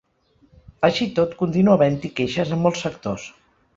[0.87, 3.29] Així i tot, continua havent-hi queixes en molts sectors.